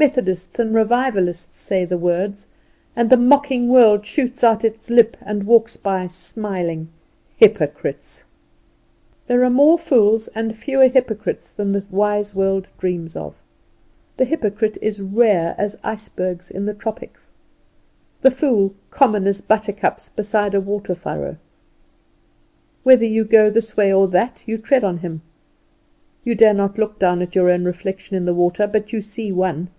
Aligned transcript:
Methodists 0.00 0.60
and 0.60 0.76
revivalists 0.76 1.56
say 1.56 1.84
the 1.84 1.98
words, 1.98 2.48
and 2.94 3.10
the 3.10 3.16
mocking 3.16 3.68
world 3.68 4.06
shoots 4.06 4.44
out 4.44 4.64
its 4.64 4.90
lip, 4.90 5.16
and 5.22 5.42
walks 5.42 5.76
by 5.76 6.06
smiling 6.06 6.88
"Hypocrite." 7.36 8.24
There 9.26 9.42
are 9.42 9.50
more 9.50 9.76
fools 9.76 10.28
and 10.36 10.54
fewer 10.56 10.86
hypocrites 10.86 11.52
than 11.52 11.72
the 11.72 11.84
wise 11.90 12.32
world 12.32 12.68
dreams 12.78 13.16
of. 13.16 13.42
The 14.18 14.24
hypocrite 14.24 14.78
is 14.80 15.00
rare 15.00 15.56
as 15.58 15.76
icebergs 15.82 16.48
in 16.48 16.64
the 16.64 16.74
tropics; 16.74 17.32
the 18.22 18.30
fool 18.30 18.76
common 18.92 19.26
as 19.26 19.40
buttercups 19.40 20.10
beside 20.10 20.54
a 20.54 20.60
water 20.60 20.94
furrow: 20.94 21.38
whether 22.84 23.04
you 23.04 23.24
go 23.24 23.50
this 23.50 23.76
way 23.76 23.92
or 23.92 24.06
that 24.06 24.44
you 24.46 24.58
tread 24.58 24.84
on 24.84 24.98
him; 24.98 25.22
you 26.24 26.36
dare 26.36 26.54
not 26.54 26.78
look 26.78 27.02
at 27.02 27.34
your 27.34 27.50
own 27.50 27.64
reflection 27.64 28.16
in 28.16 28.26
the 28.26 28.32
water 28.34 28.68
but 28.68 28.92
you 28.92 29.00
see 29.00 29.32
one. 29.32 29.70